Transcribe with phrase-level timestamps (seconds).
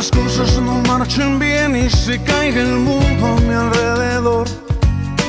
[0.00, 4.46] las cosas no marchen bien y se caiga el mundo a mi alrededor.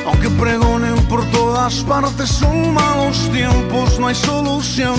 [0.05, 4.95] Aunque pregonen por todas partes, son malos tiempos, no hay solución.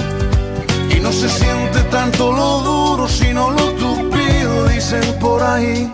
[0.94, 5.90] Y no se siente tanto lo duro, sino lo tupido, dicen por ahí.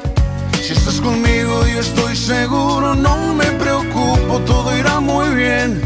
[0.60, 5.80] Si estás conmigo, yo estoy seguro, no me preocupo, todo irá muy bien.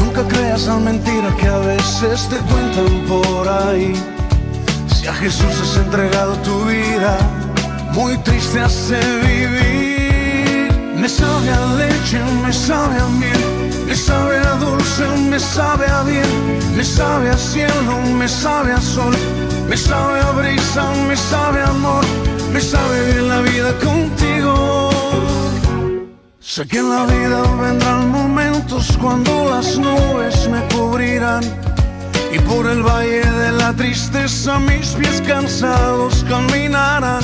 [0.00, 4.15] Nunca creas la mentira que a veces te cuentan por ahí.
[5.06, 7.16] Si a Jesús has entregado tu vida,
[7.92, 10.72] muy triste hace vivir.
[10.96, 13.40] Me sabe a leche, me sabe a miel,
[13.86, 18.80] me sabe a dulce, me sabe a bien, me sabe a cielo, me sabe a
[18.80, 19.14] sol,
[19.68, 22.04] me sabe a brisa, me sabe amor,
[22.52, 24.90] me sabe bien la vida contigo.
[26.40, 31.75] Sé que en la vida vendrán momentos cuando las nubes me cubrirán
[32.32, 37.22] y por el valle de la tristeza mis pies cansados caminarán.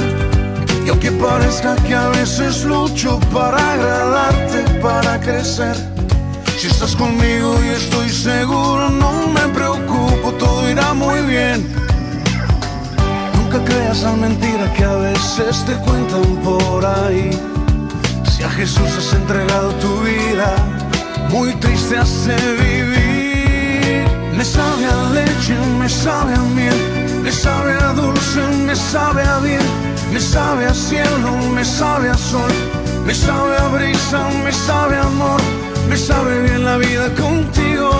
[0.85, 5.77] Y aunque parezca que a veces lucho para agradarte, para crecer,
[6.59, 11.67] si estás conmigo y estoy seguro, no me preocupo, todo irá muy bien.
[13.37, 17.31] Nunca creas la mentira que a veces te cuentan por ahí.
[18.31, 20.55] Si a Jesús has entregado tu vida,
[21.31, 23.12] muy triste hace vivir.
[24.43, 26.75] Me sabe a leche, me sabe a miel,
[27.23, 29.63] me sabe a dulce, me sabe a bien,
[30.13, 32.51] me sabe a cielo, me sabe a sol,
[33.07, 35.41] me sabe a brisa, me sabe amor,
[35.89, 37.93] me sabe bien la vida contigo.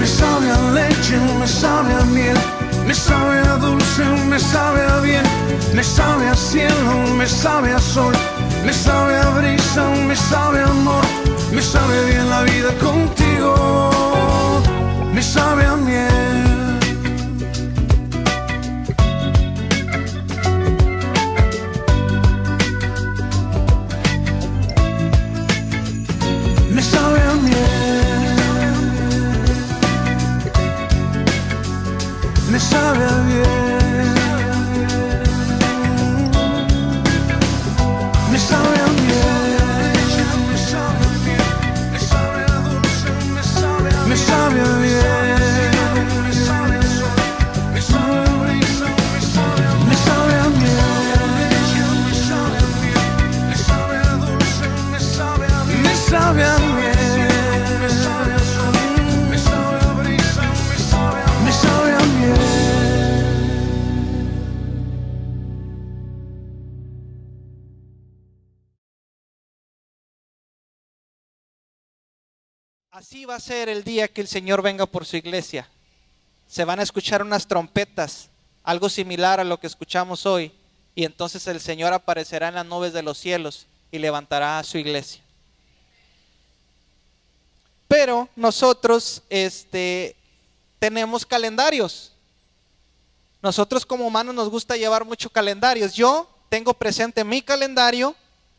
[0.00, 2.38] Me sabe a leche, me sabe a miel,
[2.86, 5.26] me sabe a dulce, me sabe a bien,
[5.74, 8.14] me sabe a cielo, me sabe a sol,
[8.64, 11.04] me sabe a brisa, me sabe amor,
[11.52, 13.85] me sabe bien la vida contigo,
[15.16, 16.25] me sabe a miel.
[73.08, 75.68] Así va a ser el día que el Señor venga por su iglesia.
[76.48, 78.30] Se van a escuchar unas trompetas,
[78.64, 80.50] algo similar a lo que escuchamos hoy,
[80.96, 84.78] y entonces el Señor aparecerá en las nubes de los cielos y levantará a su
[84.78, 85.22] iglesia.
[87.86, 90.16] Pero nosotros este,
[90.80, 92.10] tenemos calendarios.
[93.40, 95.94] Nosotros como humanos nos gusta llevar muchos calendarios.
[95.94, 98.16] Yo tengo presente mi calendario,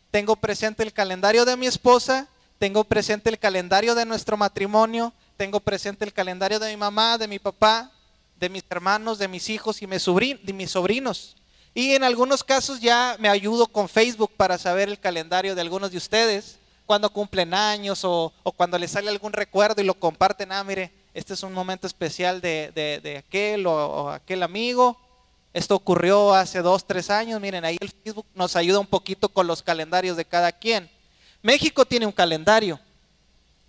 [0.10, 5.60] tengo presente el calendario de mi esposa, tengo presente el calendario de nuestro matrimonio, tengo
[5.60, 7.92] presente el calendario de mi mamá, de mi papá,
[8.40, 11.36] de mis hermanos, de mis hijos y de mis sobrinos.
[11.74, 15.92] Y en algunos casos ya me ayudo con Facebook para saber el calendario de algunos
[15.92, 16.58] de ustedes,
[16.88, 21.34] cuando cumplen años o, cuando les sale algún recuerdo y lo comparten, ah, mire, este
[21.34, 24.98] es un momento especial de, de- aquel o aquel amigo.
[25.54, 27.42] Esto ocurrió hace dos, tres años.
[27.42, 30.90] Miren, ahí el Facebook nos ayuda un poquito con los calendarios de cada quien.
[31.42, 32.80] México tiene un calendario,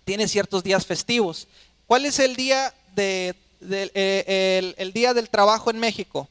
[0.05, 1.47] tiene ciertos días festivos.
[1.87, 6.27] ¿Cuál es el día, de, eh, el- día del trabajo en México?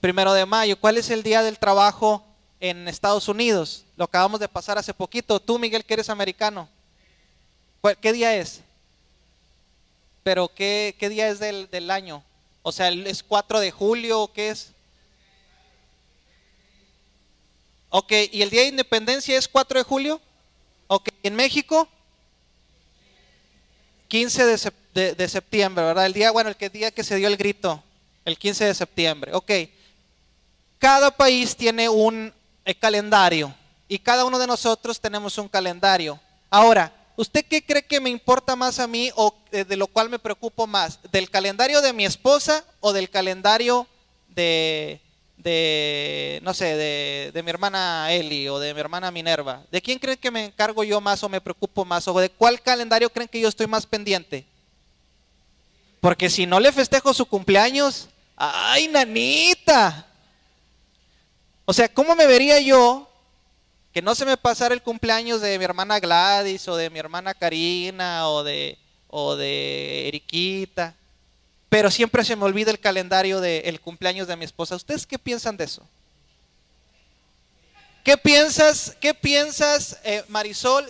[0.00, 0.78] Primero de mayo.
[0.78, 2.24] ¿Cuál es el día del trabajo
[2.58, 3.84] en Estados Unidos?
[3.96, 5.40] Lo acabamos de pasar hace poquito.
[5.40, 6.68] Tú, Miguel, que eres americano.
[7.80, 8.60] ¿Cuál- ¿Qué día es?
[10.22, 12.22] Pero ¿qué, qué día es del, del año?
[12.62, 14.72] O sea, ¿es 4 de julio o qué es?
[17.90, 20.20] Ok, ¿y el Día de Independencia es 4 de julio?
[20.86, 21.88] Ok, ¿en México?
[24.06, 24.44] 15
[24.94, 26.06] de, de septiembre, ¿verdad?
[26.06, 27.82] El día, bueno, el que, día que se dio el grito,
[28.24, 29.34] el 15 de septiembre.
[29.34, 29.50] Ok,
[30.78, 32.32] cada país tiene un
[32.64, 33.54] eh, calendario
[33.88, 36.18] y cada uno de nosotros tenemos un calendario.
[36.48, 40.08] Ahora, ¿usted qué cree que me importa más a mí o eh, de lo cual
[40.08, 40.98] me preocupo más?
[41.10, 43.86] ¿Del calendario de mi esposa o del calendario
[44.28, 45.00] de,
[45.42, 49.62] de no sé, de, de mi hermana Eli o de mi hermana Minerva?
[49.70, 52.06] ¿De quién creen que me encargo yo más o me preocupo más?
[52.08, 54.44] ¿O de cuál calendario creen que yo estoy más pendiente?
[56.00, 60.06] Porque si no le festejo su cumpleaños, ay, nanita.
[61.64, 63.08] O sea, ¿cómo me vería yo
[63.92, 67.34] que no se me pasara el cumpleaños de mi hermana Gladys o de mi hermana
[67.34, 68.78] Karina o de,
[69.08, 70.94] o de Eriquita?
[71.70, 74.74] Pero siempre se me olvida el calendario del cumpleaños de mi esposa.
[74.74, 75.86] ¿Ustedes qué piensan de eso?
[78.04, 80.86] ¿Qué piensas, qué piensas eh, Marisol?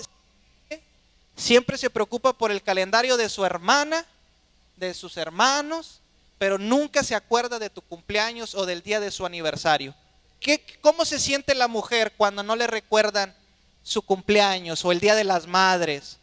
[1.37, 4.07] Siempre se preocupa por el calendario de su hermana,
[4.77, 6.01] de sus hermanos,
[6.39, 9.95] pero nunca se acuerda de tu cumpleaños o del día de su aniversario.
[10.41, 13.35] ¿Qué, ¿Cómo se siente la mujer cuando no le recuerdan
[13.83, 16.20] su cumpleaños o el Día de las Madres?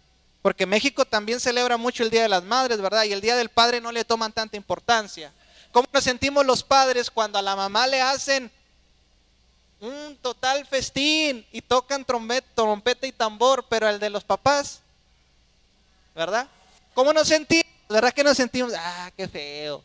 [0.48, 3.04] Porque México también celebra mucho el Día de las Madres, ¿verdad?
[3.04, 5.34] Y el Día del Padre no le toman tanta importancia.
[5.74, 8.50] ¿Cómo nos sentimos los padres cuando a la mamá le hacen
[9.82, 14.80] un total festín y tocan trompeta, y tambor, pero el de los papás,
[16.16, 16.48] ¿verdad?
[16.94, 17.68] ¿Cómo nos sentimos?
[17.90, 18.72] ¿Verdad que nos sentimos?
[18.74, 19.84] Ah, qué feo.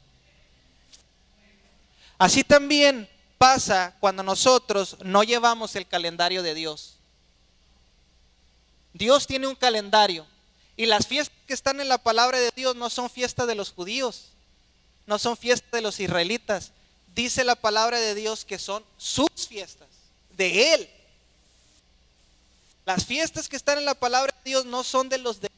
[2.17, 6.99] Así también pasa cuando nosotros no llevamos el calendario de Dios.
[8.93, 10.25] Dios tiene un calendario
[10.77, 13.73] y las fiestas que están en la palabra de Dios no son fiestas de los
[13.73, 14.29] judíos,
[15.07, 16.73] no son fiestas de los israelitas,
[17.15, 19.89] dice la palabra de Dios que son sus fiestas,
[20.37, 20.91] de Él.
[22.85, 25.49] Las fiestas que están en la palabra de Dios no son de los de,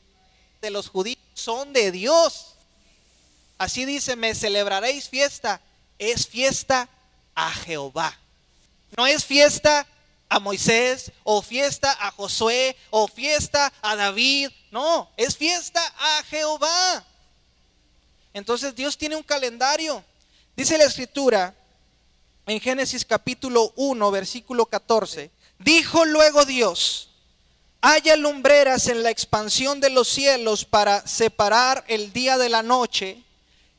[0.70, 2.55] los judíos, son de Dios.
[3.56, 5.61] Así dice, me celebraréis fiesta.
[5.99, 6.88] Es fiesta
[7.34, 8.19] a Jehová.
[8.96, 9.87] No es fiesta
[10.28, 14.50] a Moisés o fiesta a Josué o fiesta a David.
[14.75, 17.05] No, es fiesta a Jehová.
[18.32, 20.03] Entonces Dios tiene un calendario.
[20.56, 21.55] Dice la escritura
[22.44, 25.31] en Génesis capítulo 1, versículo 14.
[25.61, 27.11] Dijo luego Dios,
[27.82, 33.23] haya lumbreras en la expansión de los cielos para separar el día de la noche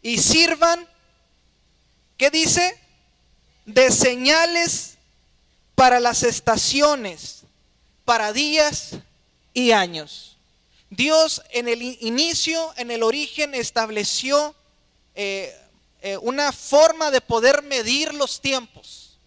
[0.02, 0.88] y sirvan,
[2.16, 2.80] ¿qué dice?
[3.66, 4.98] De señales
[5.76, 7.42] para las estaciones,
[8.06, 8.92] para días
[9.54, 10.35] y años.
[10.96, 14.56] Dios en el inicio, en el origen, estableció
[15.14, 15.54] eh,
[16.02, 19.18] eh, una forma de poder medir los tiempos.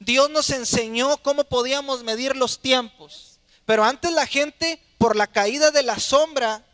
[0.00, 3.38] Dios nos enseñó cómo podíamos medir los tiempos.
[3.66, 6.64] Pero antes la gente, por la caída de la sombra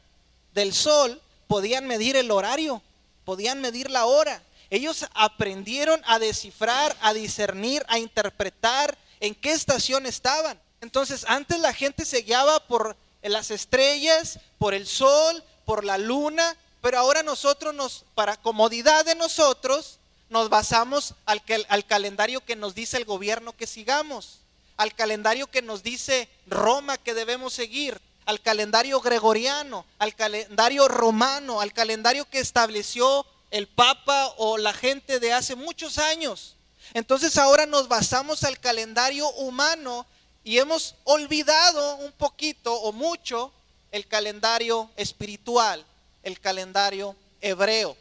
[0.53, 2.83] del sol, podían medir el horario,
[3.25, 4.43] podían medir la hora.
[4.71, 10.61] Ellos aprendieron a descifrar, a discernir, a interpretar en qué estación estaban.
[10.81, 12.97] Entonces, antes la gente se guiaba por
[13.33, 19.15] las estrellas, por el sol, por la luna, pero ahora nosotros nos, para comodidad de
[19.15, 19.99] nosotros,
[20.29, 24.41] nos basamos al, al calendario que nos dice el gobierno que sigamos,
[24.77, 31.61] al calendario que nos dice Roma que debemos seguir, al calendario gregoriano, al calendario romano,
[31.61, 36.57] al calendario que estableció el Papa o la gente de hace muchos años.
[36.93, 40.07] Entonces ahora nos basamos al calendario humano
[40.45, 43.53] y hemos olvidado un poquito o mucho
[43.91, 45.85] el calendario espiritual
[46.25, 47.97] el calendario hebreo.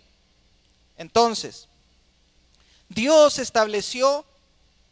[0.98, 1.68] Entonces,
[2.90, 4.26] Dios estableció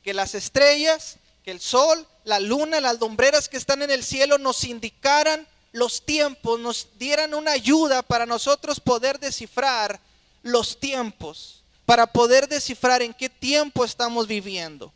[0.04, 4.38] que las estrellas, que el sol, la luna, las lumbreras que están en el cielo
[4.38, 10.00] nos indicaran los tiempos, nos dieran una ayuda para nosotros poder descifrar
[10.44, 14.92] los tiempos, para poder descifrar en qué tiempo estamos viviendo.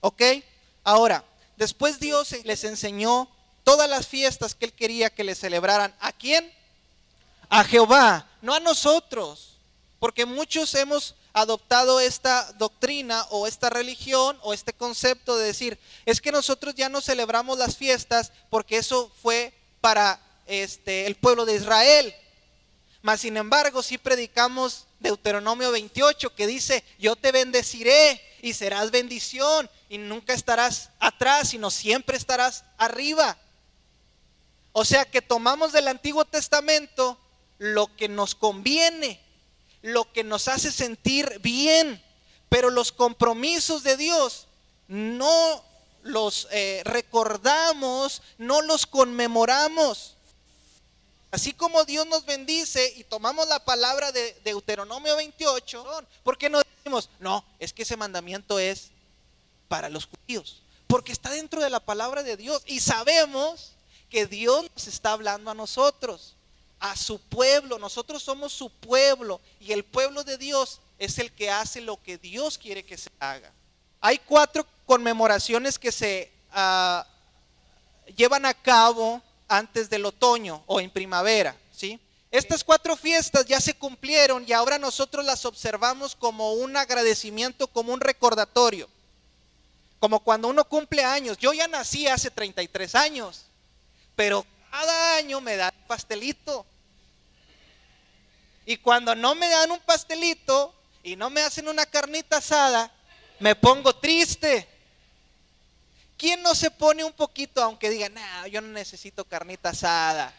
[0.00, 0.22] ¿Ok?
[0.82, 1.24] Ahora,
[1.58, 3.28] después Dios les enseñó
[3.64, 5.94] todas las fiestas que Él quería que le celebraran.
[6.00, 6.50] ¿A quién?
[7.48, 9.56] a Jehová, no a nosotros,
[9.98, 16.20] porque muchos hemos adoptado esta doctrina o esta religión o este concepto de decir, es
[16.20, 21.56] que nosotros ya no celebramos las fiestas porque eso fue para este el pueblo de
[21.56, 22.14] Israel.
[23.02, 29.70] Mas sin embargo, si predicamos Deuteronomio 28 que dice, "Yo te bendeciré y serás bendición
[29.88, 33.38] y nunca estarás atrás, sino siempre estarás arriba."
[34.72, 37.18] O sea que tomamos del Antiguo Testamento
[37.58, 39.20] lo que nos conviene,
[39.82, 42.02] lo que nos hace sentir bien,
[42.48, 44.46] pero los compromisos de Dios
[44.86, 45.64] no
[46.02, 50.16] los eh, recordamos, no los conmemoramos.
[51.30, 56.62] Así como Dios nos bendice y tomamos la palabra de Deuteronomio 28, ¿por qué no
[56.62, 58.92] decimos, no, es que ese mandamiento es
[59.68, 60.62] para los judíos?
[60.86, 63.72] Porque está dentro de la palabra de Dios y sabemos
[64.10, 66.34] que Dios nos está hablando a nosotros
[66.80, 67.78] a su pueblo.
[67.78, 72.18] Nosotros somos su pueblo y el pueblo de Dios es el que hace lo que
[72.18, 73.52] Dios quiere que se haga.
[74.00, 77.06] Hay cuatro conmemoraciones que se ah,
[78.16, 81.98] llevan a cabo antes del otoño o en primavera, ¿sí?
[82.30, 87.92] Estas cuatro fiestas ya se cumplieron y ahora nosotros las observamos como un agradecimiento, como
[87.92, 88.88] un recordatorio.
[89.98, 91.38] Como cuando uno cumple años.
[91.38, 93.46] Yo ya nací hace 33 años,
[94.14, 96.66] pero cada año me dan un pastelito.
[98.66, 102.92] Y cuando no me dan un pastelito y no me hacen una carnita asada,
[103.40, 104.68] me pongo triste.
[106.16, 110.34] ¿Quién no se pone un poquito, aunque diga, no, yo no necesito carnita asada?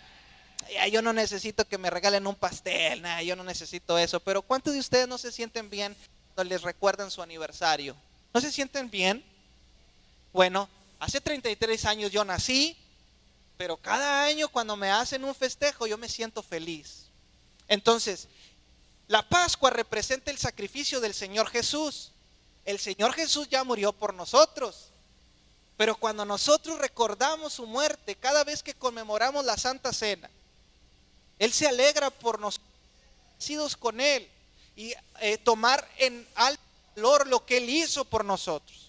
[0.91, 4.19] yo no necesito que me regalen un pastel, nah, yo no necesito eso.
[4.19, 5.95] Pero ¿cuántos de ustedes no se sienten bien
[6.35, 7.95] cuando les recuerdan su aniversario?
[8.33, 9.23] ¿No se sienten bien?
[10.33, 10.69] Bueno,
[11.00, 12.77] hace 33 años yo nací,
[13.57, 17.05] pero cada año cuando me hacen un festejo yo me siento feliz.
[17.67, 18.27] Entonces,
[19.07, 22.12] la Pascua representa el sacrificio del Señor Jesús.
[22.65, 24.89] El Señor Jesús ya murió por nosotros.
[25.77, 30.29] Pero cuando nosotros recordamos su muerte, cada vez que conmemoramos la Santa Cena,
[31.39, 34.27] él se alegra por nosotros, con Él
[34.75, 36.62] y eh, tomar en alto
[36.95, 38.88] valor lo que Él hizo por nosotros.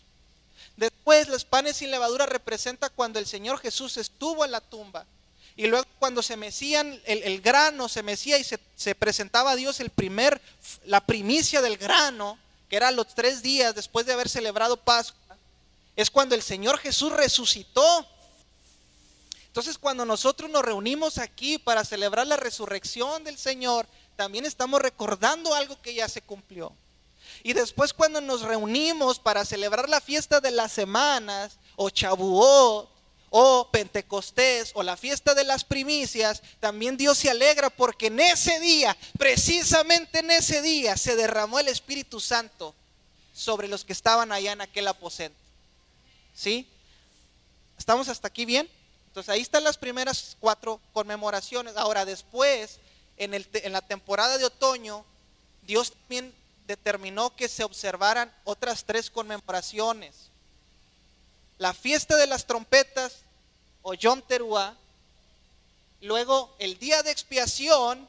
[0.80, 5.06] Después, los panes sin levadura representa cuando el Señor Jesús estuvo en la tumba.
[5.54, 9.78] Y luego cuando se mecían el, grano, se mecía y se, se, presentaba a Dios
[9.78, 10.40] el primer,
[10.87, 12.37] la primicia del grano,
[12.68, 15.37] que era los tres días después de haber celebrado Pascua,
[15.94, 18.06] es cuando el Señor Jesús resucitó
[19.50, 23.84] entonces cuando nosotros nos reunimos aquí para celebrar la resurrección del Señor,
[24.14, 26.72] también estamos recordando algo que ya se cumplió.
[27.42, 32.88] Y después cuando nos reunimos para celebrar la fiesta de las semanas, o Chabuot,
[33.30, 38.58] o Pentecostés, o la fiesta de las primicias, también Dios se alegra porque en ese
[38.58, 42.75] día, precisamente en ese día, se derramó el Espíritu Santo
[43.32, 45.38] sobre los que estaban allá en aquel aposento.
[46.34, 46.66] ¿Sí?
[47.78, 48.68] ¿Estamos hasta aquí bien?
[49.06, 51.76] Entonces ahí están las primeras cuatro conmemoraciones.
[51.76, 52.78] Ahora después,
[53.16, 55.04] en, el, en la temporada de otoño,
[55.62, 56.34] Dios también
[56.70, 60.30] determinó que se observaran otras tres conmemoraciones.
[61.58, 63.18] La fiesta de las trompetas
[63.82, 64.74] o Yom Teruah,
[66.00, 68.08] luego el día de expiación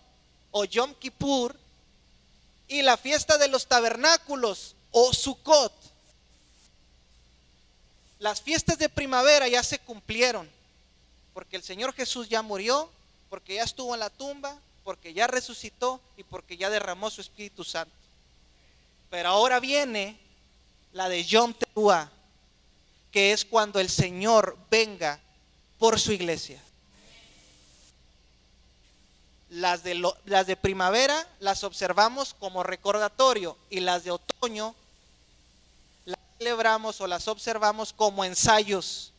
[0.52, 1.58] o Yom Kippur
[2.68, 5.74] y la fiesta de los tabernáculos o Sukkot.
[8.20, 10.50] Las fiestas de primavera ya se cumplieron
[11.34, 12.90] porque el Señor Jesús ya murió,
[13.30, 17.64] porque ya estuvo en la tumba, porque ya resucitó y porque ya derramó su Espíritu
[17.64, 17.94] Santo.
[19.12, 20.18] Pero ahora viene
[20.94, 22.10] la de Yom Teruah,
[23.12, 25.20] que es cuando el Señor venga
[25.78, 26.60] por su iglesia.
[29.50, 34.74] Las de, las de primavera las observamos como recordatorio y las de otoño
[36.06, 39.12] las celebramos o las observamos como ensayos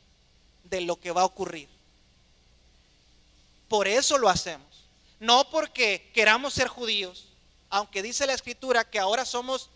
[0.64, 1.68] de lo que va a ocurrir.
[3.68, 4.66] Por eso lo hacemos.
[5.20, 7.26] No porque queramos ser judíos,
[7.70, 9.70] aunque dice la escritura que ahora somos,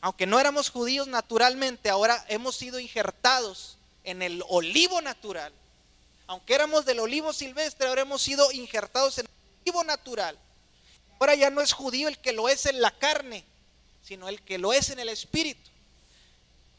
[0.00, 5.52] aunque no éramos judíos naturalmente, ahora hemos sido injertados en el olivo natural.
[6.26, 10.38] Aunque éramos del olivo silvestre, ahora hemos sido injertados en el olivo natural.
[11.18, 13.44] Ahora ya no es judío el que lo es en la carne,
[14.02, 15.70] sino el que lo es en el espíritu.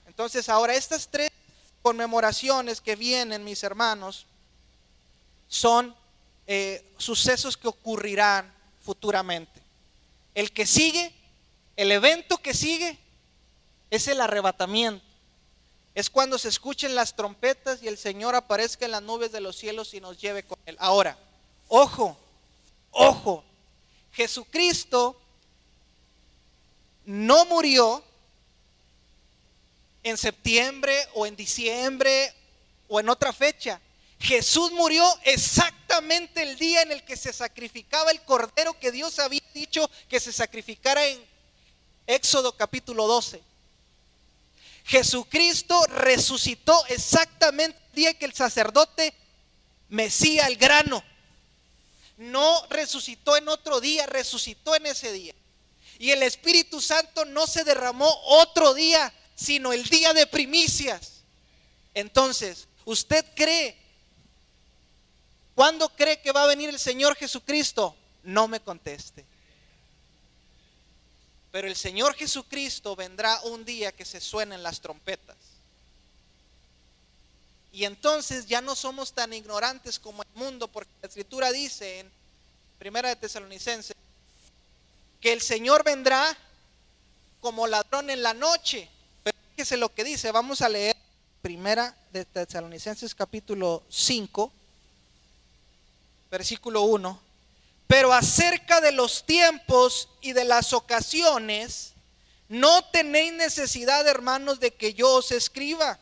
[0.08, 1.30] Entonces ahora estas tres
[1.84, 4.26] conmemoraciones que vienen, mis hermanos,
[5.48, 5.96] son
[6.48, 8.52] eh, sucesos que ocurrirán
[8.84, 9.62] futuramente.
[10.34, 11.14] El que sigue,
[11.76, 12.98] el evento que sigue,
[13.92, 15.06] es el arrebatamiento.
[15.94, 19.58] Es cuando se escuchen las trompetas y el Señor aparezca en las nubes de los
[19.58, 20.78] cielos y nos lleve con Él.
[20.80, 21.18] Ahora,
[21.68, 22.18] ojo,
[22.92, 23.44] ojo,
[24.14, 25.20] Jesucristo
[27.06, 28.02] no murió
[30.04, 32.34] en septiembre o en diciembre
[32.88, 33.82] o en otra fecha.
[34.18, 39.42] Jesús murió exactamente el día en el que se sacrificaba el cordero que Dios había
[39.54, 41.22] dicho que se sacrificara en
[42.08, 43.51] Éxodo capítulo 12.
[44.86, 49.14] Jesucristo resucitó exactamente el día que el sacerdote
[49.90, 51.04] mecía el grano.
[52.18, 55.34] No resucitó en otro día, resucitó en ese día.
[56.00, 61.24] Y el Espíritu Santo no se derramó otro día, sino el día de primicias.
[61.94, 63.82] Entonces, ¿usted cree
[65.56, 67.96] ¿Cuándo cree que va a venir el Señor Jesucristo?
[68.24, 69.26] No me conteste.
[71.52, 75.36] Pero el Señor Jesucristo vendrá un día que se suenen las trompetas.
[77.74, 82.12] Y entonces ya no somos tan ignorantes como el mundo, porque la escritura dice en
[82.80, 83.96] Primera de Tesalonicenses
[85.20, 86.36] que el Señor vendrá
[87.40, 88.90] como ladrón en la noche.
[89.24, 90.96] Pero fíjese lo que dice, vamos a leer
[91.42, 94.52] Primera de Tesalonicenses capítulo 5
[96.32, 97.20] versículo 1.
[97.92, 101.92] Pero acerca de los tiempos y de las ocasiones,
[102.48, 106.00] no tenéis necesidad, hermanos, de que yo os escriba,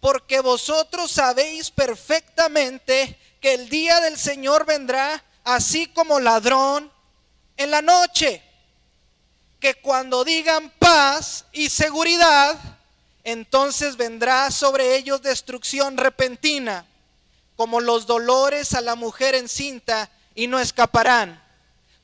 [0.00, 6.90] porque vosotros sabéis perfectamente que el día del Señor vendrá así como ladrón
[7.56, 8.42] en la noche.
[9.60, 12.58] Que cuando digan paz y seguridad,
[13.22, 16.84] entonces vendrá sobre ellos destrucción repentina,
[17.54, 21.42] como los dolores a la mujer encinta, y no escaparán.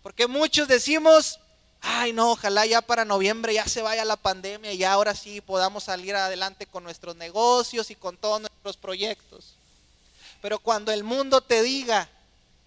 [0.03, 1.39] Porque muchos decimos,
[1.81, 5.85] ay no, ojalá ya para noviembre ya se vaya la pandemia y ahora sí podamos
[5.85, 9.55] salir adelante con nuestros negocios y con todos nuestros proyectos.
[10.41, 12.09] Pero cuando el mundo te diga,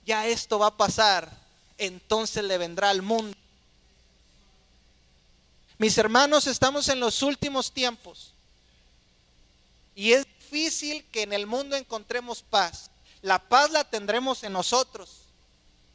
[0.06, 1.32] ya esto va a pasar,
[1.78, 3.36] entonces le vendrá al mundo.
[5.78, 8.34] Mis hermanos, estamos en los últimos tiempos
[9.96, 12.92] y es difícil que en el mundo encontremos paz.
[13.22, 15.21] La paz la tendremos en nosotros,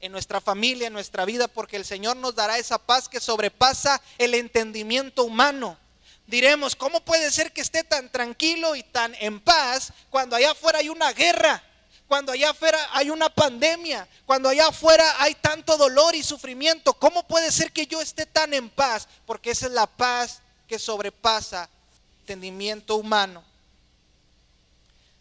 [0.00, 4.00] en nuestra familia, en nuestra vida, porque el Señor nos dará esa paz que sobrepasa
[4.18, 5.78] el entendimiento humano.
[6.26, 10.80] Diremos, ¿cómo puede ser que esté tan tranquilo y tan en paz cuando allá afuera
[10.80, 11.62] hay una guerra?
[12.08, 17.26] Cuando allá afuera hay una pandemia, cuando allá afuera hay tanto dolor y sufrimiento, ¿cómo
[17.26, 19.08] puede ser que yo esté tan en paz?
[19.24, 23.42] Porque esa es la paz que sobrepasa el entendimiento humano.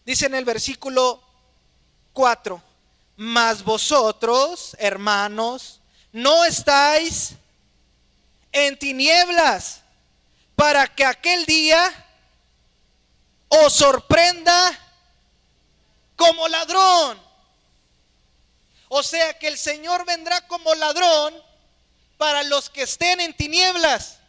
[0.06, 1.22] Dice en el versículo
[2.14, 2.62] 4,
[3.16, 5.80] mas vosotros, hermanos,
[6.12, 7.34] no estáis
[8.52, 9.82] en tinieblas
[10.56, 12.06] para que aquel día
[13.50, 14.80] os sorprenda
[16.16, 17.22] como ladrón.
[18.88, 21.34] O sea que el Señor vendrá como ladrón
[22.18, 24.20] para los que estén en tinieblas.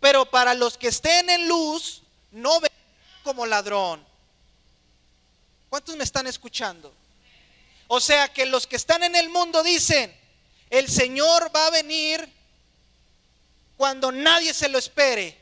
[0.00, 2.70] Pero para los que estén en luz, no vendrá
[3.24, 4.06] como ladrón.
[5.68, 6.92] ¿Cuántos me están escuchando?
[7.88, 10.14] O sea que los que están en el mundo dicen,
[10.70, 12.28] el Señor va a venir
[13.76, 15.38] cuando nadie se lo espere.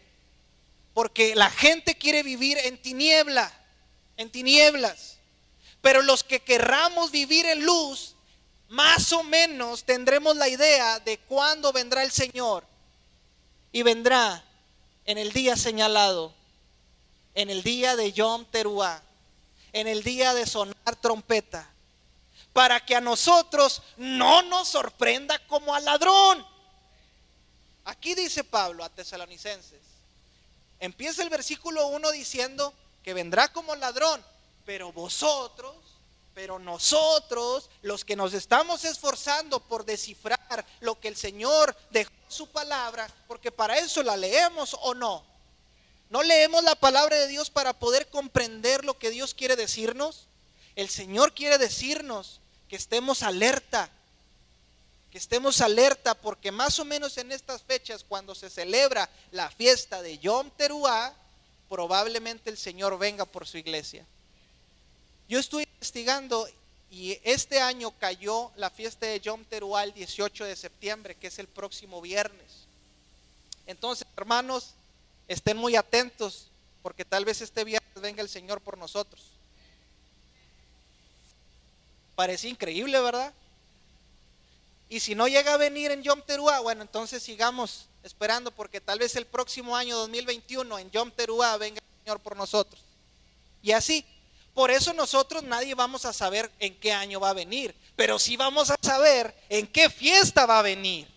[0.93, 3.53] Porque la gente quiere vivir en tiniebla
[4.17, 5.19] en tinieblas.
[5.81, 8.15] Pero los que querramos vivir en luz,
[8.69, 12.65] más o menos tendremos la idea de cuándo vendrá el Señor.
[13.73, 14.45] Y vendrá
[15.05, 16.33] en el día señalado,
[17.35, 19.03] en el día de Yom Teruah,
[19.75, 21.69] en el día de sonar trompeta,
[22.55, 26.47] para que a nosotros no nos sorprenda como al ladrón.
[27.85, 29.81] Aquí dice Pablo a tesalonicenses.
[30.81, 34.25] Empieza el versículo 1 diciendo, que vendrá como ladrón,
[34.65, 35.77] pero vosotros,
[36.35, 42.33] pero nosotros, los que nos estamos esforzando por descifrar lo que el Señor dejó en
[42.33, 45.34] su palabra, porque para eso la leemos o no.
[46.11, 50.27] ¿No leemos la palabra de Dios para poder comprender lo que Dios quiere decirnos?
[50.77, 53.91] El Señor quiere decirnos que estemos alerta,
[55.11, 60.03] que estemos alerta porque más o menos en estas fechas cuando se celebra la fiesta
[60.03, 61.15] de Yom Teruah,
[61.69, 64.05] probablemente el Señor venga por su iglesia.
[65.29, 66.47] Yo estoy investigando
[66.91, 71.39] y este año cayó la fiesta de Yom Teruah el 18 de septiembre, que es
[71.39, 72.67] el próximo viernes.
[73.67, 74.75] Entonces, hermanos,
[75.29, 76.49] estén muy atentos,
[76.83, 79.23] porque tal vez este viernes venga el Señor por nosotros.
[82.15, 83.33] Parece increíble, ¿verdad?
[84.89, 88.99] Y si no llega a venir en Yom Teruah, bueno, entonces sigamos esperando porque tal
[88.99, 92.81] vez el próximo año 2021 en Yom Teruah venga el Señor por nosotros.
[93.63, 94.05] Y así,
[94.53, 98.37] por eso nosotros nadie vamos a saber en qué año va a venir, pero sí
[98.37, 101.09] vamos a saber en qué fiesta va a venir.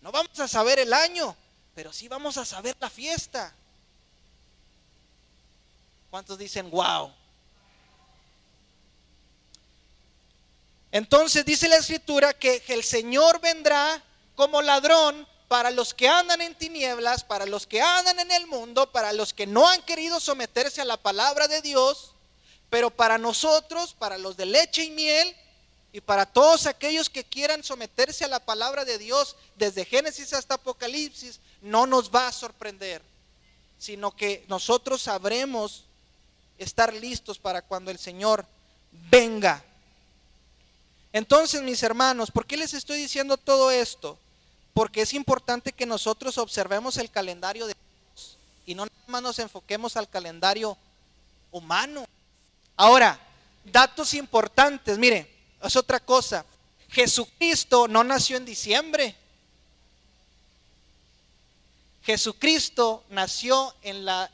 [0.00, 1.36] No vamos a saber el año,
[1.76, 3.52] pero sí vamos a saber la fiesta.
[6.10, 7.12] ¿Cuántos dicen wow?
[10.90, 14.02] Entonces dice la escritura que el Señor vendrá
[14.34, 18.90] como ladrón para los que andan en tinieblas, para los que andan en el mundo,
[18.90, 22.12] para los que no han querido someterse a la palabra de Dios,
[22.70, 25.36] pero para nosotros, para los de leche y miel,
[25.92, 30.54] y para todos aquellos que quieran someterse a la palabra de Dios desde Génesis hasta
[30.54, 33.02] Apocalipsis, no nos va a sorprender,
[33.78, 35.84] sino que nosotros sabremos
[36.58, 38.46] estar listos para cuando el Señor
[39.10, 39.62] venga.
[41.12, 44.18] Entonces, mis hermanos, ¿por qué les estoy diciendo todo esto?
[44.76, 49.38] porque es importante que nosotros observemos el calendario de Dios y no nada más nos
[49.38, 50.76] enfoquemos al calendario
[51.50, 52.04] humano.
[52.76, 53.18] Ahora,
[53.64, 56.44] datos importantes, mire, es otra cosa.
[56.90, 59.16] Jesucristo no nació en diciembre.
[62.06, 64.30] Jesucristo nació en, la,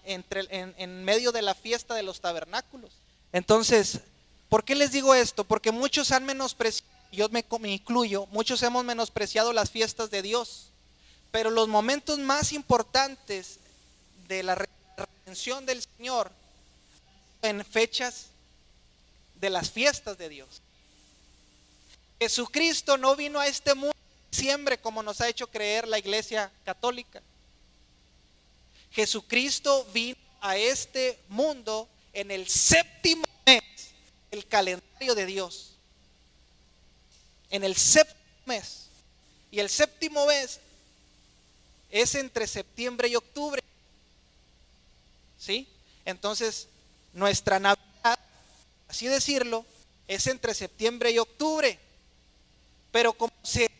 [0.87, 2.92] medio de la fiesta de los tabernáculos.
[3.32, 4.02] Entonces,
[4.52, 5.44] ¿Por qué les digo esto?
[5.44, 10.66] Porque muchos han menospreciado, yo me, me incluyo, muchos hemos menospreciado las fiestas de Dios.
[11.30, 13.61] Pero los momentos más importantes
[14.28, 14.62] de la
[15.24, 16.30] redención del Señor
[17.40, 18.26] en fechas
[19.37, 20.61] de las fiestas de Dios.
[22.20, 26.52] Jesucristo no vino a este mundo en diciembre como nos ha hecho creer la iglesia
[26.66, 27.22] católica.
[28.92, 33.62] Jesucristo vino a este mundo en el séptimo mes
[34.31, 35.72] del calendario de Dios.
[37.50, 38.87] En el séptimo mes.
[39.50, 40.61] Y el séptimo mes
[41.90, 43.62] es entre septiembre y octubre.
[45.38, 45.66] ¿Sí?
[46.05, 46.68] Entonces,
[47.12, 48.18] nuestra Navidad,
[48.88, 49.64] así decirlo,
[50.09, 51.78] es entre septiembre y octubre.
[52.90, 53.70] Pero como se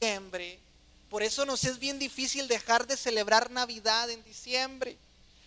[0.00, 0.58] diciembre,
[1.10, 4.98] por eso nos es bien difícil dejar de celebrar Navidad en diciembre.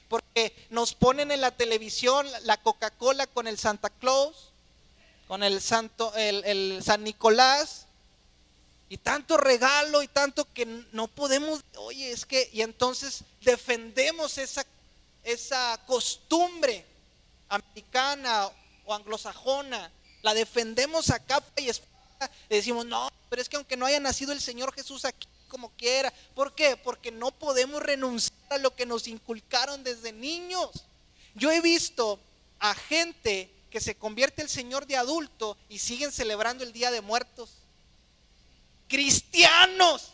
[0.08, 4.50] Porque nos ponen en la televisión la Coca-Cola con el Santa Claus,
[5.28, 7.86] con el Santo, el, San Nicolás,
[8.88, 14.66] y tanto regalo y tanto que no podemos, oye, es que, y entonces defendemos esa,
[15.24, 16.84] esa costumbre
[17.50, 18.50] americana
[18.86, 19.92] o anglosajona,
[20.24, 24.32] la defendemos a capa y espada, decimos, no, pero es que aunque no haya nacido
[24.32, 26.78] el Señor Jesús aquí como quiera, ¿por qué?
[26.78, 30.70] Porque no podemos renunciar a lo que nos inculcaron desde niños.
[31.36, 32.20] Yo he visto
[32.60, 37.02] a gente que se convierte el Señor de adulto y siguen celebrando el Día de
[37.02, 37.50] Muertos
[38.90, 40.12] cristianos,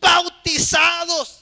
[0.00, 1.40] bautizados,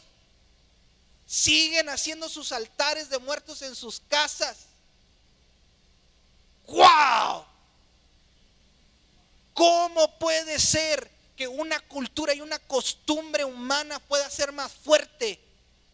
[1.24, 4.66] siguen haciendo sus altares de muertos en sus casas.
[6.66, 7.46] ¡Wow!
[9.54, 15.38] ¿Cómo puede ser que una cultura y una costumbre humana pueda ser más fuerte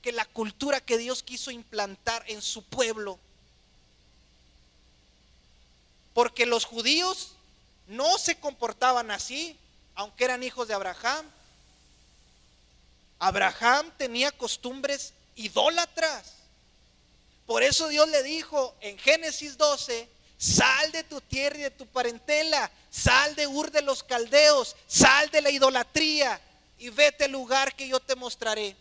[0.01, 3.19] que la cultura que Dios quiso implantar en su pueblo?
[6.15, 7.33] Porque los judíos
[7.89, 9.59] no se comportaban así
[9.97, 11.31] aunque eran hijos de Abraham.
[13.19, 16.33] Abraham tenía costumbres idólatras.
[17.47, 20.09] Por eso Dios le dijo en Génesis 12,
[20.45, 25.31] sal de tu tierra y de tu parentela, sal de Ur de los Caldeos, sal
[25.31, 26.39] de la idolatría
[26.79, 28.77] y vete al lugar que yo te mostraré.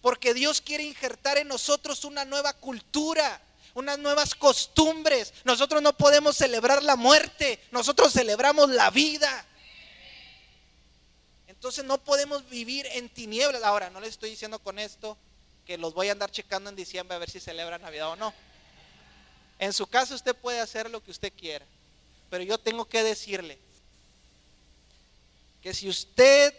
[0.00, 3.40] Porque Dios quiere injertar en nosotros una nueva cultura,
[3.74, 5.32] unas nuevas costumbres.
[5.44, 9.46] Nosotros no podemos celebrar la muerte, nosotros celebramos la vida.
[11.46, 13.62] Entonces no podemos vivir en tinieblas.
[13.62, 15.16] Ahora, no les estoy diciendo con esto
[15.64, 18.34] que los voy a andar checando en diciembre a ver si celebra Navidad o no.
[19.62, 21.64] En su caso usted puede hacer lo que usted quiera.
[22.28, 23.60] Pero yo tengo que decirle
[25.62, 26.52] que si usted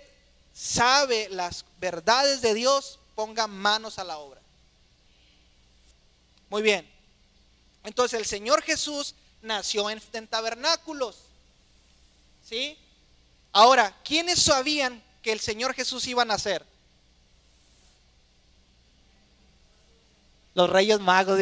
[0.53, 4.39] sabe las verdades de Dios, ponga manos a la obra.
[6.49, 6.89] Muy bien.
[7.83, 11.23] Entonces el Señor Jesús nació en, en tabernáculos.
[12.47, 12.77] ¿Sí?
[13.51, 16.65] Ahora, ¿quiénes sabían que el Señor Jesús iba a nacer?
[20.53, 21.39] Los reyes magos.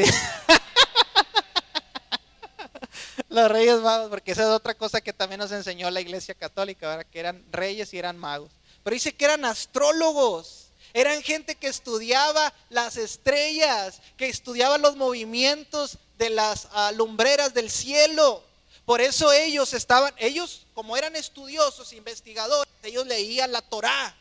[3.32, 7.06] Los reyes magos, porque esa es otra cosa que también nos enseñó la iglesia católica,
[7.06, 8.52] que eran reyes y eran magos.
[8.84, 15.98] Pero dice que eran astrólogos, eran gente que estudiaba las estrellas, que estudiaba los movimientos
[16.18, 18.44] de las ah, lumbreras del cielo.
[18.84, 24.14] Por eso ellos estaban, ellos como eran estudiosos, investigadores, ellos leían la Torá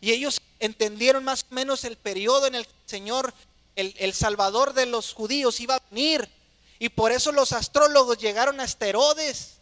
[0.00, 3.32] y ellos entendieron más o menos el periodo en el que el Señor,
[3.76, 6.28] el, Salvador de los judíos, iba a venir.
[6.84, 9.54] Y por eso los astrólogos llegaron a Herodes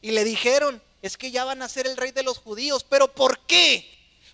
[0.00, 2.82] y le dijeron, es que ya van a ser el rey de los judíos.
[2.88, 3.86] ¿Pero por qué?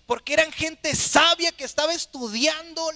[0.05, 2.89] Porque eran gente sabia que estaba estudiando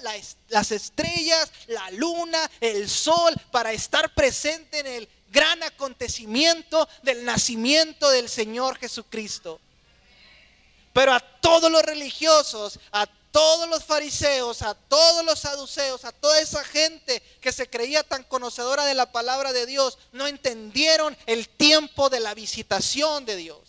[0.47, 8.09] las estrellas, la luna, el sol, para estar presente en el, gran acontecimiento del nacimiento
[8.09, 9.59] del Señor Jesucristo.
[10.93, 13.05] Pero a todos los religiosos, a
[13.37, 18.23] todos los fariseos, a todos los saduceos, a toda esa gente que se creía tan
[18.23, 23.59] conocedora de la palabra de Dios, no entendieron el tiempo de la visitación de Dios.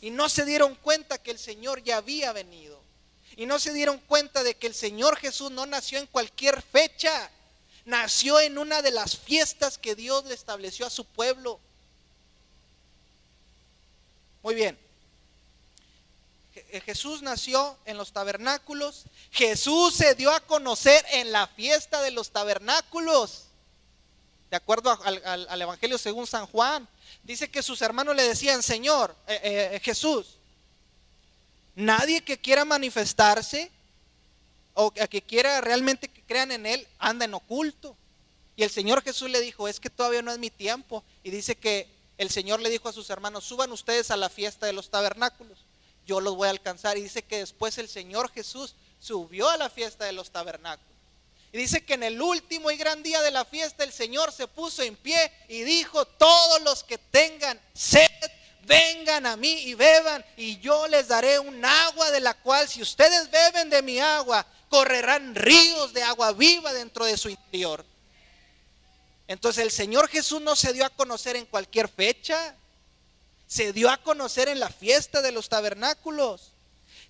[0.00, 2.80] Y no se dieron cuenta que el Señor ya había venido.
[3.34, 7.28] Y no se dieron cuenta de que el Señor Jesús no nació en cualquier fecha
[7.86, 11.58] nació en una de las fiestas que Dios le estableció a su pueblo.
[14.44, 14.85] Muy bien.
[16.70, 19.04] Eh, Jesús nació en los tabernáculos.
[19.30, 23.44] Jesús se dio a conocer en la fiesta de los tabernáculos.
[24.50, 26.88] De acuerdo al, Evangelio según San Juan.
[27.22, 30.38] Dice que sus hermanos le decían, Señor, eh, eh, Jesús,
[31.74, 33.70] nadie que quiera manifestarse
[34.74, 37.96] o que quiera realmente que crean en Él, anda en oculto.
[38.56, 41.04] Y el Señor Jesús le dijo, es que todavía no es mi tiempo.
[41.22, 44.66] Y dice que el Señor le dijo a sus hermanos, suban ustedes a la fiesta
[44.66, 45.58] de los tabernáculos,
[46.06, 46.96] yo los voy a alcanzar.
[46.96, 50.96] Y dice que después el Señor Jesús subió a la fiesta de los tabernáculos.
[51.52, 54.48] Y dice que en el último y gran día de la fiesta el Señor se
[54.48, 58.10] puso en pie y dijo, todos los que tengan sed,
[58.66, 62.82] vengan a mí y beban y yo les daré un agua de la cual si
[62.82, 67.84] ustedes beben de mi agua, correrán ríos de agua viva dentro de su interior.
[69.28, 72.54] Entonces el Señor Jesús no se dio a conocer en cualquier fecha,
[73.46, 76.52] se dio a conocer en la fiesta de los tabernáculos.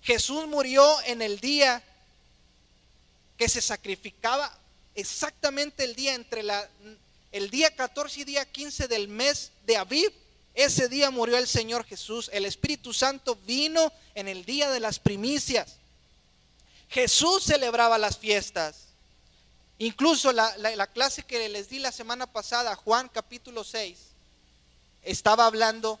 [0.01, 1.83] Jesús murió en el día
[3.37, 4.55] que se sacrificaba,
[4.95, 6.67] exactamente el día entre la,
[7.31, 10.11] el día 14 y día 15 del mes de Aviv.
[10.53, 12.31] Ese día murió el Señor Jesús.
[12.33, 15.75] El Espíritu Santo vino en el día de las primicias.
[16.89, 18.87] Jesús celebraba las fiestas.
[19.79, 23.99] Incluso la, clase que les di la semana pasada, Juan capítulo 6,
[25.03, 25.99] estaba hablando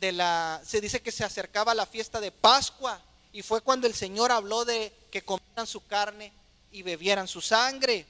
[0.00, 3.00] de la, se dice que se acercaba la fiesta de Pascua
[3.32, 6.32] y fue cuando el Señor habló de que comieran su carne
[6.72, 8.06] y bebieran su sangre.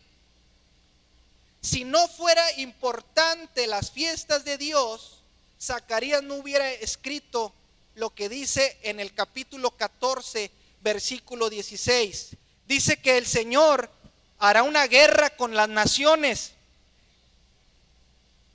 [1.61, 5.19] Si no fuera importante las fiestas de Dios,
[5.61, 7.53] Zacarías no hubiera escrito
[7.95, 12.37] lo que dice en el capítulo 14, versículo 16.
[12.67, 13.91] Dice que el Señor
[14.39, 16.53] hará una guerra con las naciones.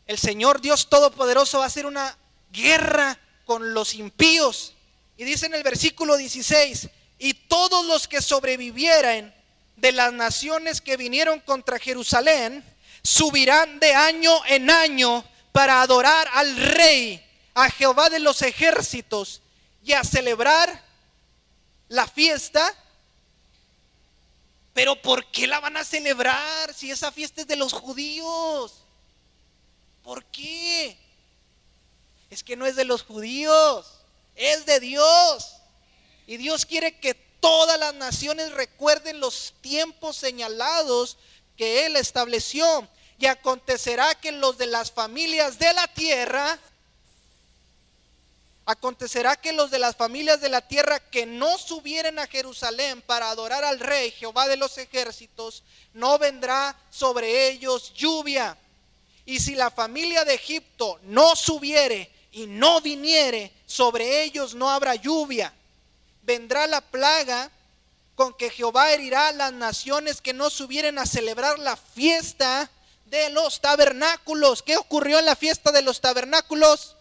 [0.08, 2.18] El Señor Dios Todopoderoso va a hacer una
[2.52, 4.74] guerra con los impíos.
[5.18, 9.34] Y dice en el versículo 16, y todos los que sobrevivieran
[9.78, 12.64] de las naciones que vinieron contra Jerusalén,
[13.02, 19.42] subirán de año en año para adorar al rey, a Jehová de los ejércitos,
[19.84, 20.84] y a celebrar
[21.88, 22.76] la fiesta
[24.76, 28.84] pero ¿por qué la van a celebrar si esa fiesta es de los judíos?
[30.04, 30.98] ¿Por qué?
[32.30, 33.86] Es que no es de los judíos,
[34.36, 35.58] es de Dios.
[36.28, 41.18] Y Dios quiere que todas las naciones recuerden los tiempos señalados
[41.58, 42.88] que Él estableció.
[43.18, 46.60] Y acontecerá que los de las familias de la tierra
[48.68, 53.30] Acontecerá que los de las familias de la tierra que no subieren a Jerusalén para
[53.30, 55.62] adorar al rey Jehová de los ejércitos,
[55.94, 58.58] no vendrá sobre ellos lluvia.
[59.24, 64.96] Y si la familia de Egipto no subiere y no viniere, sobre ellos no habrá
[64.96, 65.54] lluvia.
[66.22, 67.50] Vendrá la plaga
[68.14, 72.70] con que Jehová herirá a las naciones que no subieren a celebrar la fiesta
[73.06, 74.62] de los tabernáculos.
[74.64, 76.98] ¿Qué ocurrió en la fiesta de los tabernáculos?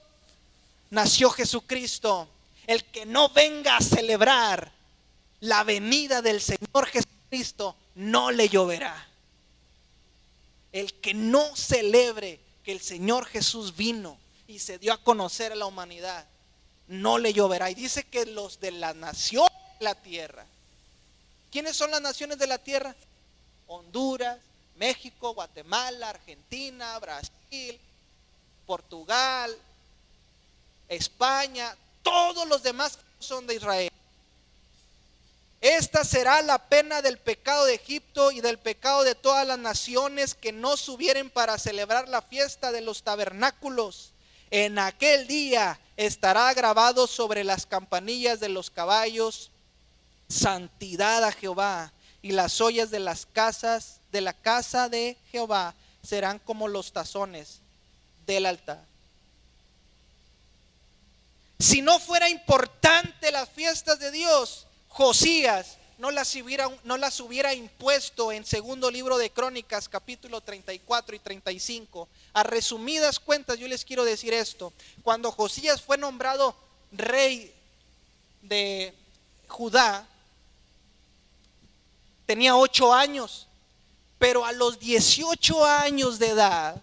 [0.91, 2.29] nació Jesucristo.
[2.69, 4.71] El que no venga a celebrar
[5.41, 9.09] la venida del Señor Jesucristo, no le lloverá.
[10.71, 15.57] El que no celebre que el Señor Jesús vino y se dio a conocer a
[15.57, 16.27] la humanidad,
[16.89, 17.71] no le lloverá.
[17.71, 20.47] Y dice que los de la nación de la tierra,
[21.51, 22.95] ¿quiénes son las naciones de la tierra?
[23.67, 24.39] Honduras,
[24.77, 27.79] México, Guatemala, Argentina, Brasil,
[28.67, 29.57] Portugal,
[30.89, 33.91] España, todos los demás son de Israel.
[35.61, 40.35] Esta será la pena del pecado de Egipto y del pecado de todas las naciones
[40.35, 44.14] que no subieren para celebrar la fiesta de los tabernáculos.
[44.51, 49.51] En aquel día estará grabado sobre las campanillas de los caballos
[50.29, 56.39] santidad a Jehová y las ollas de las casas de la casa de Jehová serán
[56.39, 57.61] como los tazones
[58.27, 58.85] del altar.
[61.59, 67.55] Si no fuera importante las fiestas de Dios, Josías no las hubiera, no las hubiera
[67.55, 72.09] impuesto en segundo libro de Crónicas, capítulo 34 y 35.
[72.33, 74.73] A resumidas cuentas, yo les quiero decir esto.
[75.03, 76.57] Cuando Josías fue nombrado
[76.93, 77.55] rey
[78.43, 78.95] de
[79.49, 80.07] Judá,
[82.27, 83.47] tenía ocho años,
[84.19, 86.83] pero a los 18 años de edad,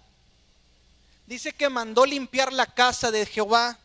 [1.28, 3.78] dice que mandó limpiar la casa de Jehová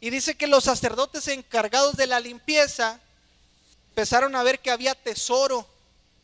[0.00, 3.00] y dice que los sacerdotes encargados de la limpieza
[3.98, 5.66] empezaron a ver que había tesoro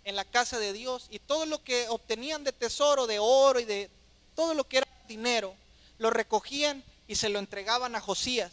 [0.04, 3.64] en la casa de Dios y todo lo que obtenían de tesoro, de oro y
[3.64, 3.90] de
[4.36, 5.56] todo lo que era dinero,
[5.98, 8.52] lo recogían y se lo entregaban a Josías.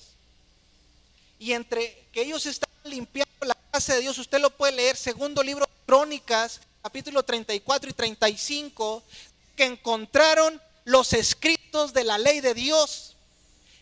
[1.38, 5.44] Y entre que ellos estaban limpiando la casa de Dios, usted lo puede leer, segundo
[5.44, 9.04] libro de Crónicas, capítulo 34 y 35,
[9.56, 13.16] que encontraron los escritos de la ley de Dios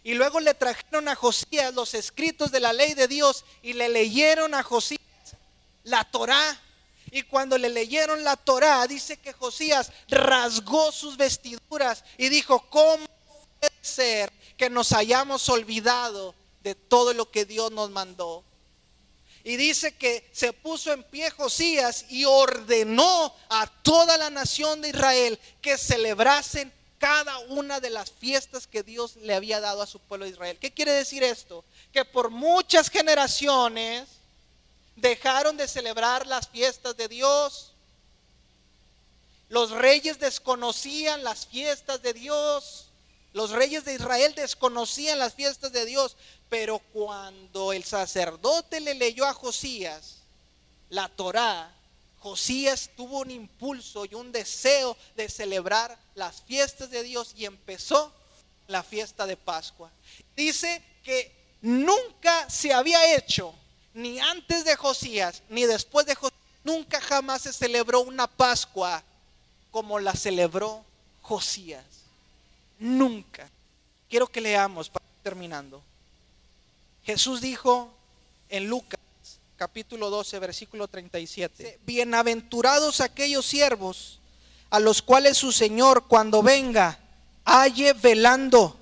[0.03, 3.87] y luego le trajeron a Josías los escritos de la ley de Dios y le
[3.87, 4.99] leyeron a Josías
[5.89, 6.59] la Torá.
[7.11, 13.05] Y cuando le leyeron la Torá, dice que Josías rasgó sus vestiduras y dijo, ¿cómo
[13.59, 18.43] puede ser que nos hayamos olvidado de todo lo que Dios nos mandó?
[19.43, 24.89] Y dice que se puso en pie Josías y ordenó a toda la nación de
[24.89, 29.99] Israel que celebrasen cada una de las fiestas que Dios le había dado a su
[29.99, 30.57] pueblo de Israel.
[30.59, 31.63] ¿Qué quiere decir esto?
[31.93, 34.18] Que por muchas generaciones
[35.01, 37.73] dejaron de celebrar las fiestas de Dios.
[39.49, 42.87] Los reyes desconocían las fiestas de Dios.
[43.33, 46.15] Los reyes de Israel desconocían las fiestas de Dios.
[46.49, 50.17] Pero cuando el sacerdote le leyó a Josías
[50.89, 51.71] la Torá,
[52.19, 58.13] Josías tuvo un impulso y un deseo de celebrar las fiestas de Dios y empezó
[58.67, 59.91] la fiesta de Pascua.
[60.35, 63.53] Dice que nunca se había hecho,
[63.93, 69.03] ni antes de Josías, ni después de Josías, nunca jamás se celebró una Pascua
[69.71, 70.83] como la celebró
[71.21, 71.85] Josías.
[72.79, 73.49] Nunca.
[74.09, 75.81] Quiero que leamos, para terminando.
[77.03, 77.91] Jesús dijo
[78.49, 78.99] en Lucas
[79.57, 81.79] capítulo 12, versículo 37.
[81.85, 84.19] Bienaventurados aquellos siervos
[84.69, 86.99] a los cuales su Señor cuando venga
[87.43, 88.78] halle velando.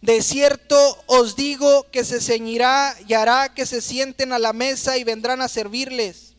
[0.00, 4.96] De cierto os digo que se ceñirá y hará que se sienten a la mesa
[4.96, 6.34] y vendrán a servirles.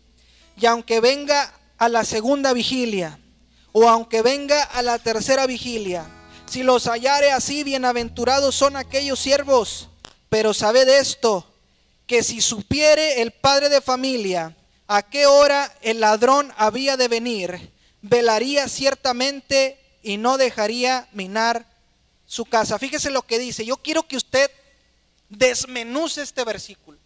[0.56, 3.20] Y aunque venga a la segunda vigilia,
[3.72, 6.06] o aunque venga a la tercera vigilia,
[6.46, 9.90] si los hallare así, bienaventurados son aquellos siervos.
[10.30, 11.46] Pero sabed esto,
[12.08, 14.56] que si supiere el padre de familia
[14.88, 21.69] a qué hora el ladrón había de venir, velaría ciertamente y no dejaría minar
[22.30, 22.78] su casa.
[22.78, 23.66] Fíjese lo que dice.
[23.66, 24.50] Yo quiero que usted
[25.28, 26.98] desmenuce este versículo.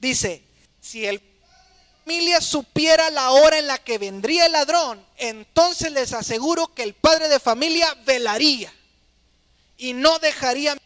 [0.00, 0.42] Dice,
[0.80, 1.22] si el
[2.04, 6.94] familia supiera la hora en la que vendría el ladrón, entonces les aseguro que el
[6.94, 8.72] padre de familia velaría
[9.76, 10.76] y no dejaría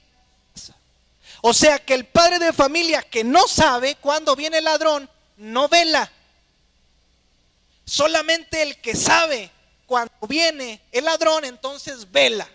[1.42, 5.68] o sea que el padre de familia que no sabe cuándo viene el ladrón, no
[5.68, 6.10] vela.
[7.86, 9.50] Solamente el que sabe
[9.86, 12.46] cuando viene el ladrón, entonces vela.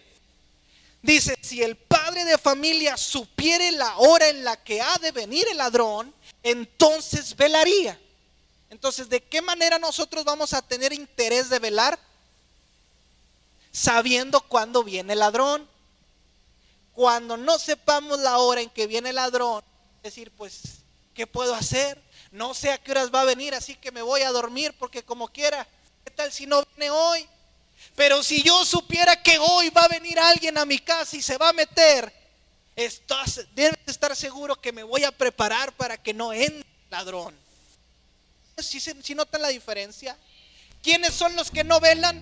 [1.06, 5.48] Dice, si el padre de familia supiere la hora en la que ha de venir
[5.52, 8.00] el ladrón, entonces velaría.
[8.72, 12.00] Entonces, ¿de qué manera nosotros vamos a tener interés de velar?
[13.72, 15.70] Sabiendo cuándo viene el ladrón
[16.94, 19.64] cuando no sepamos la hora en que viene el ladrón,
[20.02, 20.80] decir, pues,
[21.14, 22.02] ¿qué puedo hacer?
[22.32, 25.04] No sé a qué horas va a venir, así que me voy a dormir porque
[25.04, 25.68] como quiera,
[26.04, 27.28] ¿qué tal si no viene hoy?
[27.96, 31.38] Pero si yo supiera que hoy va a venir alguien a mi casa y se
[31.38, 32.12] va a meter,
[32.76, 37.36] estás, debes estar seguro que me voy a preparar para que no entre ladrón.
[38.58, 40.18] Si, si notan la diferencia,
[40.82, 42.22] ¿quiénes son los que no velan?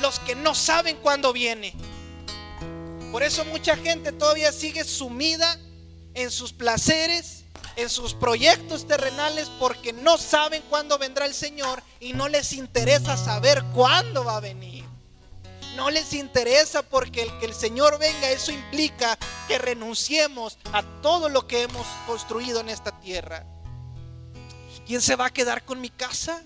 [0.00, 1.74] Los que no saben cuándo viene.
[3.12, 5.58] Por eso mucha gente todavía sigue sumida
[6.14, 7.44] en sus placeres,
[7.76, 13.16] en sus proyectos terrenales, porque no saben cuándo vendrá el Señor y no les interesa
[13.16, 14.73] saber cuándo va a venir.
[15.76, 21.28] No les interesa porque el que el Señor venga, eso implica que renunciemos a todo
[21.28, 23.44] lo que hemos construido en esta tierra.
[24.86, 26.42] ¿Quién se va a quedar con mi casa?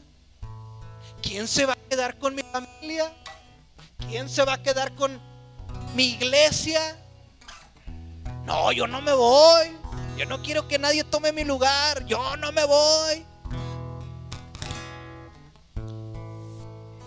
[1.22, 3.12] ¿Quién se va a quedar con mi familia?
[4.08, 5.20] ¿Quién se va a quedar con
[5.94, 6.96] mi iglesia.
[8.44, 9.76] No, yo no me voy.
[10.16, 12.04] Yo no quiero que nadie tome mi lugar.
[12.06, 13.24] Yo no me voy.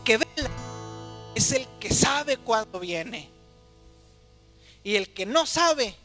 [0.04, 0.50] Que vela
[1.36, 3.30] es el que sabe cuándo viene.
[4.84, 5.96] Y el que no sabe,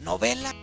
[0.00, 0.54] no vela.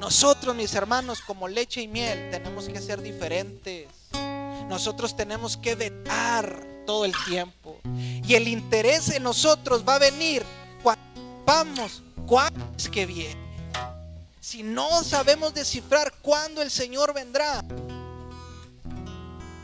[0.00, 3.88] Nosotros, mis hermanos, como leche y miel, tenemos que ser diferentes.
[4.68, 7.80] Nosotros tenemos que velar todo el tiempo.
[7.84, 10.42] Y el interés en nosotros va a venir
[10.82, 11.02] cuando
[11.44, 13.44] vamos, cuándo es que viene.
[14.40, 17.64] Si no sabemos descifrar cuándo el Señor vendrá,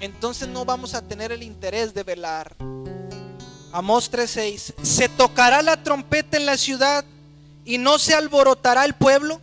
[0.00, 2.56] entonces no vamos a tener el interés de velar.
[3.72, 4.74] Amos 3:6.
[4.82, 7.04] ¿Se tocará la trompeta en la ciudad
[7.64, 9.40] y no se alborotará el pueblo?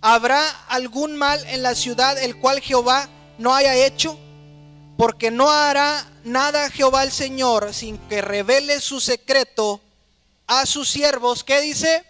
[0.00, 3.08] ¿Habrá algún mal en la ciudad el cual Jehová
[3.38, 4.18] no haya hecho?
[4.96, 9.80] Porque no hará nada Jehová el Señor sin que revele su secreto
[10.46, 11.44] a sus siervos.
[11.44, 12.04] ¿Qué dice?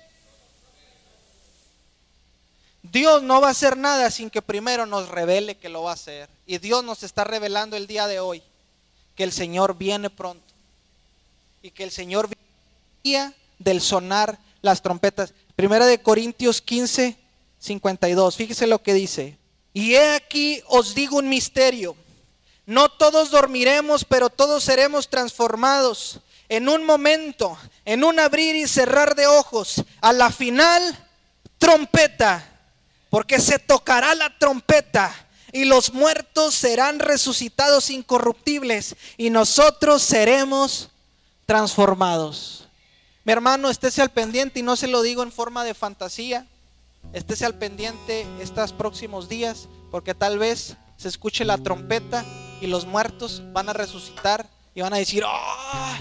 [2.83, 5.95] Dios no va a hacer nada sin que primero nos revele que lo va a
[5.95, 6.29] hacer.
[6.47, 8.43] Y Dios nos está revelando el día de hoy
[9.15, 10.43] que el Señor viene pronto.
[11.63, 12.29] Y que el Señor
[13.03, 15.35] viene del sonar las trompetas.
[15.57, 17.17] Primera de Corintios 15,
[17.59, 18.37] 52.
[18.37, 19.37] Fíjese lo que dice.
[19.75, 21.95] Y he aquí os digo un misterio.
[22.67, 29.15] No todos dormiremos, pero todos seremos transformados en un momento, en un abrir y cerrar
[29.15, 29.85] de ojos.
[30.01, 31.09] A la final,
[31.59, 32.50] trompeta,
[33.11, 35.15] porque se tocará la trompeta
[35.53, 40.89] y los muertos serán resucitados incorruptibles y nosotros seremos
[41.45, 42.69] transformados.
[43.25, 46.47] Mi hermano, estése al pendiente y no se lo digo en forma de fantasía.
[47.13, 52.25] Estése al pendiente estos próximos días porque tal vez se escuche la trompeta
[52.61, 55.95] y los muertos van a resucitar y van a decir, ¡oh!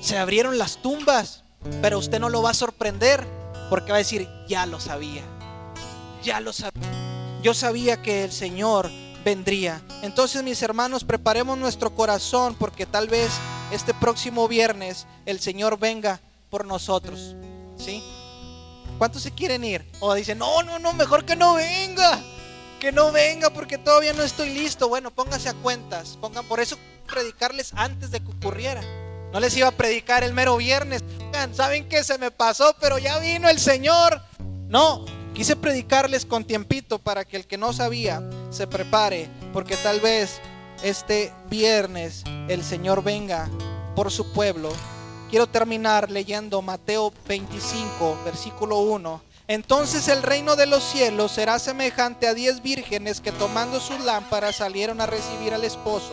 [0.00, 1.42] Se abrieron las tumbas,
[1.80, 3.26] pero usted no lo va a sorprender
[3.70, 5.22] porque va a decir, ya lo sabía,
[6.22, 6.88] ya lo sabía.
[7.42, 8.90] Yo sabía que el Señor
[9.24, 9.82] vendría.
[10.02, 13.30] Entonces, mis hermanos, preparemos nuestro corazón porque tal vez
[13.72, 16.20] este próximo viernes el Señor venga
[16.50, 17.34] por nosotros.
[17.76, 18.02] ¿Sí?
[18.98, 19.84] ¿Cuántos se quieren ir?
[20.00, 22.22] O dicen, no, no, no, mejor que no venga
[22.82, 24.88] que no venga porque todavía no estoy listo.
[24.88, 26.18] Bueno, póngase a cuentas.
[26.20, 28.82] Pongan por eso predicarles antes de que ocurriera.
[29.32, 31.04] No les iba a predicar el mero viernes.
[31.52, 34.20] Saben que se me pasó, pero ya vino el Señor.
[34.66, 35.04] No,
[35.34, 40.40] quise predicarles con tiempito para que el que no sabía se prepare, porque tal vez
[40.82, 43.48] este viernes el Señor venga
[43.94, 44.70] por su pueblo.
[45.30, 52.28] Quiero terminar leyendo Mateo 25, versículo 1 entonces el reino de los cielos será semejante
[52.28, 56.12] a diez vírgenes que tomando sus lámparas salieron a recibir al esposo.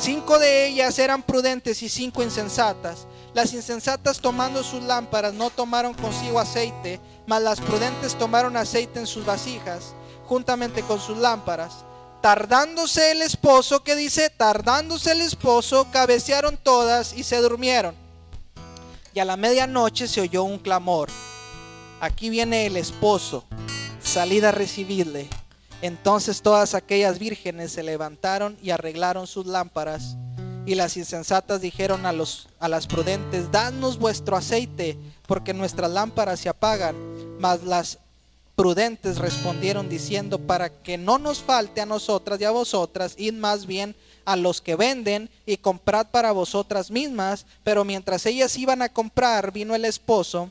[0.00, 3.06] Cinco de ellas eran prudentes y cinco insensatas.
[3.34, 9.06] Las insensatas tomando sus lámparas no tomaron consigo aceite, mas las prudentes tomaron aceite en
[9.06, 9.94] sus vasijas,
[10.26, 11.84] juntamente con sus lámparas.
[12.20, 17.94] Tardándose el esposo, que dice, tardándose el esposo, cabecearon todas y se durmieron.
[19.14, 21.08] Y a la medianoche se oyó un clamor
[22.00, 23.44] aquí viene el esposo,
[24.02, 25.28] salida a recibirle.
[25.82, 30.16] Entonces todas aquellas vírgenes se levantaron y arreglaron sus lámparas.
[30.66, 36.40] Y las insensatas dijeron a, los, a las prudentes, dadnos vuestro aceite, porque nuestras lámparas
[36.40, 36.96] se apagan.
[37.38, 37.98] Mas las
[38.56, 43.66] prudentes respondieron diciendo, para que no nos falte a nosotras y a vosotras, id más
[43.66, 43.94] bien
[44.24, 47.46] a los que venden y comprad para vosotras mismas.
[47.62, 50.50] Pero mientras ellas iban a comprar, vino el esposo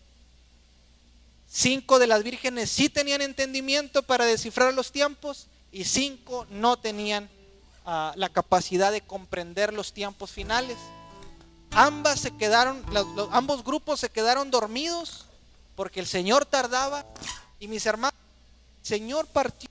[1.53, 7.29] Cinco de las vírgenes sí tenían entendimiento para descifrar los tiempos y cinco no tenían
[7.85, 10.77] ah, la capacidad de comprender los tiempos finales.
[11.71, 12.81] Ambas se quedaron,
[13.31, 15.25] ambos grupos se quedaron dormidos
[15.75, 17.05] porque el Señor tardaba
[17.59, 18.17] y mis hermanos,
[18.81, 19.69] el Señor partió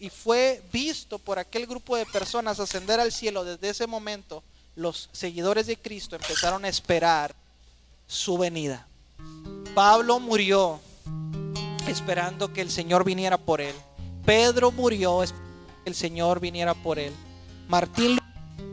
[0.00, 3.44] y fue visto por aquel grupo de personas ascender al cielo.
[3.44, 4.42] Desde ese momento
[4.74, 7.36] los seguidores de Cristo empezaron a esperar
[8.08, 8.88] su venida.
[9.76, 10.80] Pablo murió
[11.86, 13.74] esperando que el Señor viniera por él.
[14.24, 17.12] Pedro murió esperando que el Señor viniera por él.
[17.68, 18.18] Martín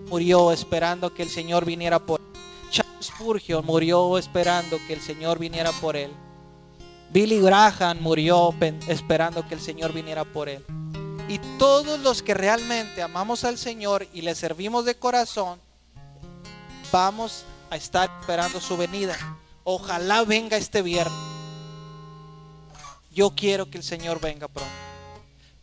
[0.10, 2.28] murió esperando que el Señor viniera por él.
[2.70, 6.12] Charles Spurgeon murió esperando que el Señor viniera por él.
[7.12, 8.54] Billy Graham murió
[8.88, 10.66] esperando que el Señor viniera por él.
[11.30, 15.60] Y todos los que realmente amamos al Señor y le servimos de corazón,
[16.92, 19.16] vamos a estar esperando su venida.
[19.64, 21.37] Ojalá venga este viernes.
[23.18, 24.72] Yo quiero que el Señor venga pronto.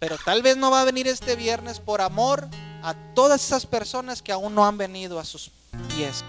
[0.00, 2.48] Pero tal vez no va a venir este viernes por amor
[2.82, 5.52] a todas esas personas que aún no han venido a sus
[5.94, 6.24] pies.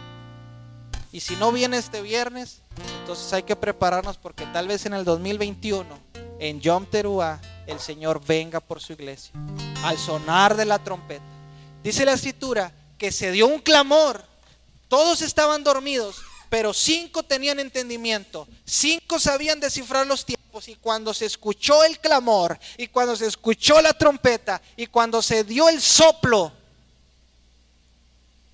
[1.11, 2.61] Y si no viene este viernes,
[2.99, 5.87] entonces hay que prepararnos porque tal vez en el 2021,
[6.37, 9.33] en Yom Teruah, el Señor venga por su iglesia.
[9.83, 11.25] Al sonar de la trompeta.
[11.81, 14.23] Dice la escritura que se dio un clamor.
[14.87, 16.17] Todos estaban dormidos,
[16.51, 18.47] pero cinco tenían entendimiento.
[18.63, 20.23] Cinco sabían descifrar los
[20.55, 25.21] tiempos y cuando se escuchó el clamor y cuando se escuchó la trompeta y cuando
[25.21, 26.51] se dio el soplo,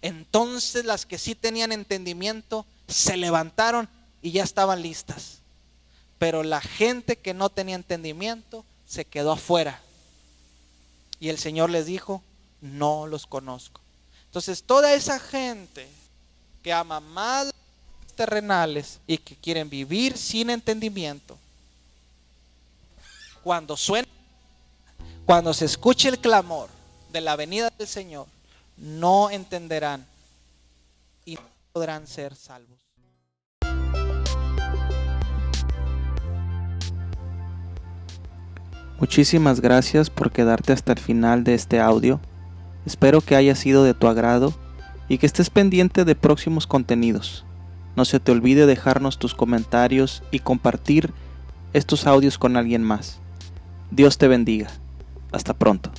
[0.02, 3.88] entonces las que sí tenían entendimiento se levantaron
[4.22, 5.40] y ya estaban listas.
[6.18, 9.82] Pero la gente que no tenía entendimiento se quedó afuera.
[11.20, 12.24] Y el Señor les dijo,
[12.62, 13.80] no los conozco.
[14.26, 15.88] Entonces toda esa gente
[16.64, 17.52] que ama más
[18.16, 21.38] terrenales y que quieren vivir sin entendimiento,
[23.44, 24.08] cuando suene,
[25.26, 26.70] cuando se escuche el clamor
[27.12, 28.28] de la venida del Señor,
[28.78, 30.06] no entenderán
[31.26, 31.42] y no
[31.74, 32.80] podrán ser salvos.
[39.00, 42.20] Muchísimas gracias por quedarte hasta el final de este audio.
[42.86, 44.54] Espero que haya sido de tu agrado
[45.10, 47.44] y que estés pendiente de próximos contenidos.
[47.96, 51.12] No se te olvide dejarnos tus comentarios y compartir
[51.74, 53.21] estos audios con alguien más.
[53.92, 54.70] Dios te bendiga.
[55.34, 55.92] Hasta pronto.